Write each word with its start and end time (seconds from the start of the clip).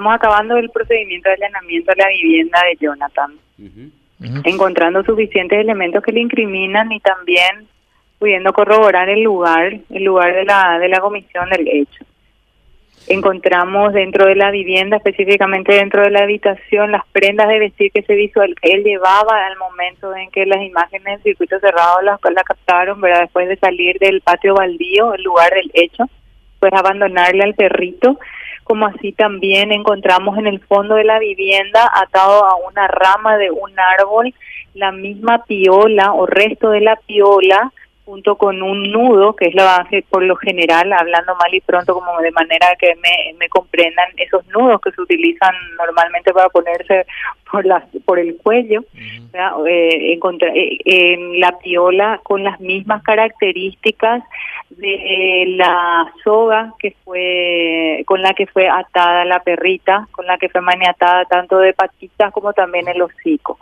Estamos 0.00 0.14
acabando 0.14 0.56
el 0.56 0.70
procedimiento 0.70 1.28
de 1.28 1.34
allanamiento 1.34 1.90
a 1.90 1.96
la 1.96 2.06
vivienda 2.06 2.62
de 2.62 2.76
Jonathan, 2.76 3.32
encontrando 4.44 5.02
suficientes 5.02 5.58
elementos 5.58 6.04
que 6.04 6.12
le 6.12 6.20
incriminan 6.20 6.92
y 6.92 7.00
también 7.00 7.66
pudiendo 8.20 8.52
corroborar 8.52 9.08
el 9.08 9.24
lugar, 9.24 9.80
el 9.90 10.04
lugar 10.04 10.36
de 10.36 10.44
la, 10.44 10.78
de 10.78 10.88
la 10.88 11.00
comisión 11.00 11.50
del 11.50 11.66
hecho. 11.66 12.04
Encontramos 13.08 13.92
dentro 13.92 14.26
de 14.26 14.36
la 14.36 14.52
vivienda, 14.52 14.98
específicamente 14.98 15.74
dentro 15.74 16.02
de 16.02 16.12
la 16.12 16.22
habitación, 16.22 16.92
las 16.92 17.04
prendas 17.10 17.48
de 17.48 17.58
vestir 17.58 17.90
que 17.90 18.02
se 18.02 18.14
visual 18.14 18.54
que 18.62 18.70
él 18.70 18.84
llevaba 18.84 19.48
al 19.48 19.56
momento 19.56 20.14
en 20.14 20.30
que 20.30 20.46
las 20.46 20.62
imágenes 20.62 21.14
del 21.14 21.22
circuito 21.24 21.58
cerrado 21.58 22.02
las 22.02 22.20
la 22.22 22.44
captaron, 22.44 23.00
¿verdad? 23.00 23.22
después 23.22 23.48
de 23.48 23.56
salir 23.56 23.98
del 23.98 24.20
patio 24.20 24.54
baldío, 24.54 25.14
el 25.14 25.24
lugar 25.24 25.52
del 25.52 25.72
hecho, 25.74 26.04
pues 26.60 26.72
abandonarle 26.72 27.42
al 27.42 27.54
perrito 27.54 28.16
como 28.68 28.86
así 28.86 29.12
también 29.12 29.72
encontramos 29.72 30.36
en 30.38 30.46
el 30.46 30.60
fondo 30.60 30.94
de 30.94 31.04
la 31.04 31.18
vivienda 31.18 31.90
atado 31.92 32.44
a 32.44 32.56
una 32.56 32.86
rama 32.86 33.38
de 33.38 33.50
un 33.50 33.72
árbol 33.98 34.34
la 34.74 34.92
misma 34.92 35.44
piola 35.44 36.12
o 36.12 36.26
resto 36.26 36.70
de 36.70 36.82
la 36.82 36.96
piola 36.96 37.72
junto 38.08 38.36
con 38.36 38.62
un 38.62 38.90
nudo, 38.90 39.36
que 39.36 39.48
es 39.48 39.54
la 39.54 39.64
base 39.64 40.02
por 40.08 40.22
lo 40.22 40.34
general, 40.36 40.90
hablando 40.94 41.34
mal 41.34 41.52
y 41.52 41.60
pronto 41.60 41.92
como 41.92 42.18
de 42.22 42.30
manera 42.30 42.68
que 42.78 42.94
me, 42.94 43.34
me 43.38 43.50
comprendan, 43.50 44.06
esos 44.16 44.46
nudos 44.46 44.80
que 44.80 44.92
se 44.92 45.02
utilizan 45.02 45.54
normalmente 45.76 46.32
para 46.32 46.48
ponerse 46.48 47.04
por, 47.50 47.66
las, 47.66 47.84
por 48.06 48.18
el 48.18 48.38
cuello, 48.38 48.82
eh, 48.94 50.18
eh, 50.18 50.78
en 50.86 51.38
la 51.38 51.58
piola 51.58 52.18
con 52.22 52.42
las 52.44 52.58
mismas 52.60 53.02
características 53.02 54.22
de 54.70 55.44
la 55.58 56.10
soga 56.24 56.72
que 56.78 56.94
fue 57.04 58.04
con 58.06 58.22
la 58.22 58.32
que 58.32 58.46
fue 58.46 58.68
atada 58.68 59.26
la 59.26 59.40
perrita, 59.40 60.08
con 60.12 60.24
la 60.24 60.38
que 60.38 60.48
fue 60.48 60.62
maniatada 60.62 61.26
tanto 61.26 61.58
de 61.58 61.74
patitas 61.74 62.32
como 62.32 62.54
también 62.54 62.88
el 62.88 63.02
hocico 63.02 63.58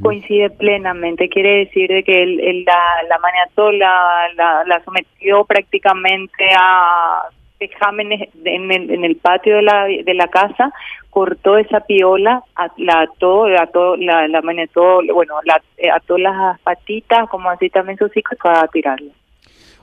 coincide 0.00 0.50
plenamente. 0.50 1.28
Quiere 1.28 1.64
decir 1.64 1.88
de 1.88 2.02
que 2.02 2.22
el, 2.22 2.64
la, 2.64 2.78
la 3.08 3.18
maniató, 3.18 3.72
la, 3.72 4.28
la, 4.66 4.82
sometió 4.84 5.44
prácticamente 5.44 6.44
a 6.58 7.22
vejámenes 7.58 8.28
en 8.44 8.72
el, 8.72 8.90
en 8.90 9.04
el 9.04 9.16
patio 9.16 9.56
de 9.56 9.62
la, 9.62 9.84
de 9.84 10.14
la 10.14 10.28
casa, 10.28 10.72
cortó 11.10 11.58
esa 11.58 11.80
piola, 11.80 12.42
la 12.76 13.00
ató, 13.02 13.46
ató 13.46 13.96
la, 13.96 14.26
la 14.28 14.42
maniató, 14.42 15.00
bueno, 15.12 15.34
la, 15.44 15.62
ató 15.94 16.18
las 16.18 16.60
patitas, 16.60 17.28
como 17.28 17.50
así 17.50 17.70
también 17.70 17.98
sus 17.98 18.16
hijos, 18.16 18.36
para 18.42 18.66
tirarla. 18.68 19.12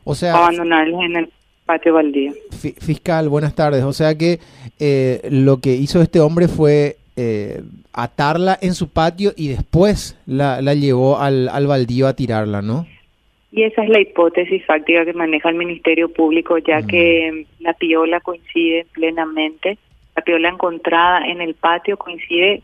O 0.03 0.15
sea, 0.15 0.35
abandonarles 0.35 0.99
en 1.01 1.15
el 1.15 1.29
patio 1.65 1.93
baldío. 1.93 2.33
Fiscal, 2.51 3.29
buenas 3.29 3.53
tardes. 3.53 3.83
O 3.83 3.93
sea 3.93 4.15
que 4.17 4.39
eh, 4.79 5.21
lo 5.29 5.57
que 5.59 5.69
hizo 5.75 6.01
este 6.01 6.19
hombre 6.19 6.47
fue 6.47 6.97
eh, 7.21 7.61
atarla 7.91 8.57
en 8.61 8.73
su 8.73 8.87
patio 8.87 9.33
y 9.35 9.49
después 9.49 10.17
la, 10.25 10.61
la 10.61 10.73
llevó 10.73 11.19
al, 11.19 11.49
al 11.49 11.67
baldío 11.67 12.07
a 12.07 12.15
tirarla, 12.15 12.61
¿no? 12.61 12.87
Y 13.51 13.63
esa 13.63 13.83
es 13.83 13.89
la 13.89 13.99
hipótesis 13.99 14.65
fáctica 14.65 15.03
que 15.03 15.11
maneja 15.11 15.49
el 15.49 15.55
Ministerio 15.55 16.07
Público, 16.13 16.57
ya 16.59 16.79
mm. 16.79 16.87
que 16.87 17.45
la 17.59 17.73
piola 17.73 18.21
coincide 18.21 18.85
plenamente. 18.93 19.77
La 20.15 20.23
piola 20.23 20.47
encontrada 20.47 21.25
en 21.25 21.41
el 21.41 21.55
patio 21.55 21.97
coincide 21.97 22.61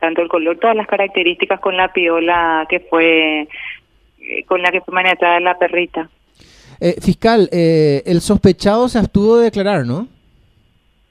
tanto 0.00 0.20
el 0.20 0.28
color, 0.28 0.58
todas 0.58 0.74
las 0.74 0.88
características 0.88 1.60
con 1.60 1.76
la 1.76 1.92
piola 1.92 2.66
que 2.68 2.80
fue, 2.80 3.42
eh, 3.42 4.44
con 4.48 4.60
la 4.62 4.72
que 4.72 4.80
fue 4.80 4.94
maniatada 4.94 5.38
la 5.38 5.56
perrita. 5.56 6.10
Eh, 6.80 6.96
fiscal, 7.00 7.48
eh, 7.52 8.02
el 8.04 8.20
sospechado 8.20 8.88
se 8.88 8.98
abstuvo 8.98 9.36
de 9.36 9.44
declarar, 9.44 9.86
¿no? 9.86 10.08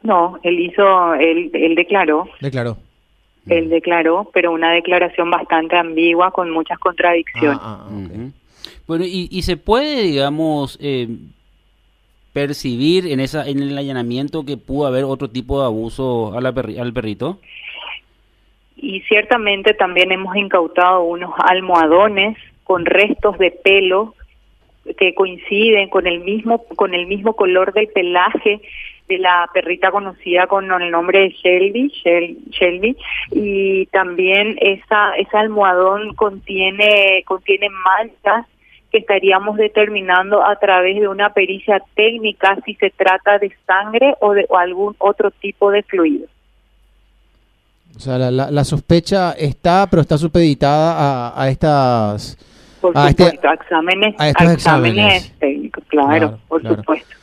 No, 0.04 0.40
él 0.44 0.60
hizo, 0.60 1.14
él, 1.16 1.52
él 1.54 1.76
declaró. 1.76 2.28
Declaró. 2.40 2.78
Él 3.48 3.70
declaró, 3.70 4.30
pero 4.34 4.52
una 4.52 4.72
declaración 4.72 5.32
bastante 5.32 5.76
ambigua 5.76 6.32
con 6.32 6.52
muchas 6.52 6.78
contradicciones. 6.80 7.58
Ah, 7.62 7.88
ah, 7.90 8.30
bueno, 8.88 9.06
y, 9.06 9.28
y 9.32 9.42
se 9.42 9.58
puede, 9.58 10.04
digamos, 10.04 10.78
eh, 10.82 11.08
percibir 12.34 13.08
en 13.08 13.20
esa 13.20 13.48
en 13.48 13.62
el 13.62 13.78
allanamiento 13.78 14.46
que 14.46 14.58
pudo 14.58 14.88
haber 14.88 15.04
otro 15.04 15.30
tipo 15.30 15.60
de 15.60 15.66
abuso 15.66 16.34
a 16.34 16.42
la 16.42 16.50
al 16.50 16.94
perrito. 16.94 17.40
Y 18.76 19.02
ciertamente 19.02 19.74
también 19.74 20.12
hemos 20.12 20.36
incautado 20.36 21.04
unos 21.04 21.34
almohadones 21.38 22.38
con 22.64 22.86
restos 22.86 23.38
de 23.38 23.52
pelo 23.52 24.16
que 24.98 25.14
coinciden 25.14 25.90
con 25.90 26.08
el 26.08 26.22
mismo 26.22 26.66
con 26.76 26.94
el 26.94 27.06
mismo 27.06 27.36
color 27.36 27.74
del 27.74 27.88
pelaje 27.88 28.62
de 29.12 29.20
la 29.20 29.50
perrita 29.54 29.92
conocida 29.92 30.48
con 30.48 30.72
el 30.72 30.90
nombre 30.90 31.20
de 31.20 31.30
Shelby, 31.30 31.92
Shelby, 32.52 32.96
y 33.32 33.86
también 33.88 34.58
esa 34.62 35.14
ese 35.18 35.38
almohadón 35.38 36.16
contiene 36.16 37.24
contiene 37.26 37.68
manchas 37.70 38.46
que 38.90 39.00
estaríamos 39.00 39.58
determinando 39.58 40.46
a 40.46 40.56
través 40.58 41.00
de 41.00 41.08
una 41.08 41.34
pericia 41.34 41.82
técnica 41.96 42.58
si 42.66 42.76
se 42.76 42.90
trata 42.90 43.38
de 43.40 43.52
sangre 43.66 44.16
o 44.22 44.34
de 44.34 44.46
algún 44.58 44.96
otro 45.00 45.32
tipo 45.32 45.72
de 45.72 45.84
fluido. 45.84 46.28
O 47.96 48.00
sea, 48.00 48.18
la, 48.18 48.32
la, 48.32 48.64
sospecha 48.64 49.34
está, 49.34 49.88
pero 49.90 50.02
está 50.02 50.18
supeditada 50.18 50.94
a, 51.30 51.42
a 51.42 51.50
estas... 51.50 52.38
Por 52.80 52.98
a 52.98 53.10
este 53.10 53.26
supuesto, 53.26 53.52
exámenes, 53.52 54.16
a 54.18 54.30
estos 54.30 54.52
exámenes, 54.52 55.32
técnicos, 55.38 55.84
claro, 55.88 56.40
por 56.48 56.62
supuesto. 56.64 57.21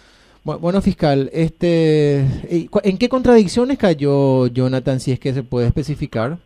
Bueno, 0.57 0.81
fiscal, 0.81 1.29
este, 1.35 2.21
¿en 2.21 2.99
qué 2.99 3.09
contradicciones 3.11 3.77
cayó 3.77 4.47
Jonathan, 4.47 4.99
si 4.99 5.13
es 5.13 5.21
que 5.21 5.35
se 5.35 5.43
puede 5.43 5.67
especificar? 5.67 6.39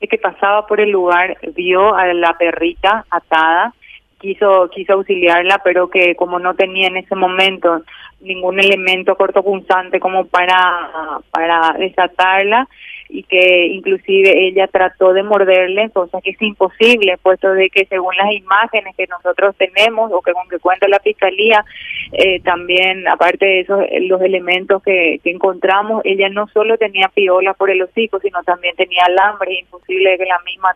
Es 0.00 0.08
que 0.08 0.16
pasaba 0.16 0.66
por 0.66 0.80
el 0.80 0.90
lugar, 0.90 1.36
vio 1.54 1.94
a 1.94 2.06
la 2.14 2.38
perrita 2.38 3.04
atada, 3.10 3.74
quiso 4.18 4.70
quiso 4.70 4.94
auxiliarla, 4.94 5.60
pero 5.62 5.90
que 5.90 6.16
como 6.16 6.38
no 6.38 6.54
tenía 6.54 6.86
en 6.86 6.96
ese 6.96 7.14
momento 7.14 7.82
ningún 8.20 8.58
elemento 8.58 9.16
cortopunzante 9.16 10.00
como 10.00 10.24
para 10.24 11.20
para 11.30 11.76
desatarla, 11.78 12.66
y 13.08 13.22
que 13.24 13.66
inclusive 13.66 14.46
ella 14.48 14.66
trató 14.66 15.12
de 15.12 15.22
morderle, 15.22 15.90
cosa 15.90 16.20
que 16.20 16.30
es 16.30 16.42
imposible, 16.42 17.18
puesto 17.22 17.52
de 17.52 17.70
que 17.70 17.86
según 17.86 18.14
las 18.16 18.32
imágenes 18.32 18.94
que 18.96 19.06
nosotros 19.06 19.54
tenemos 19.56 20.10
o 20.12 20.20
que 20.20 20.32
con 20.32 20.48
que 20.48 20.58
cuenta 20.58 20.88
la 20.88 21.00
fiscalía, 21.00 21.64
eh, 22.12 22.40
también 22.40 23.06
aparte 23.08 23.46
de 23.46 23.60
esos 23.60 23.80
los 24.02 24.20
elementos 24.22 24.82
que, 24.82 25.20
que 25.22 25.30
encontramos, 25.30 26.02
ella 26.04 26.28
no 26.28 26.46
solo 26.48 26.76
tenía 26.78 27.08
piola 27.14 27.54
por 27.54 27.70
el 27.70 27.82
hocico, 27.82 28.18
sino 28.20 28.42
también 28.42 28.74
tenía 28.76 29.04
alambre, 29.06 29.60
imposible 29.60 30.18
que 30.18 30.24
la 30.24 30.38
misma 30.44 30.74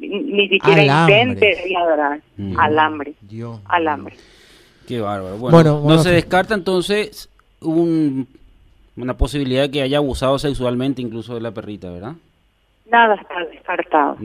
ni 0.00 0.48
siquiera 0.48 0.82
intente 0.82 1.56
ladrar, 1.70 2.20
mm. 2.36 2.58
alambre, 2.58 3.14
alambre. 3.66 4.16
Qué 4.86 5.00
bárbaro. 5.00 5.36
Bueno, 5.36 5.82
no 5.84 5.98
se 5.98 6.10
descarta 6.10 6.54
entonces 6.54 7.28
un 7.60 8.26
una 9.02 9.16
posibilidad 9.16 9.62
de 9.62 9.70
que 9.70 9.82
haya 9.82 9.98
abusado 9.98 10.38
sexualmente 10.38 11.02
incluso 11.02 11.34
de 11.34 11.40
la 11.40 11.52
perrita, 11.52 11.90
¿verdad? 11.90 12.14
Nada 12.90 13.14
está 13.16 13.44
descartado. 13.50 14.16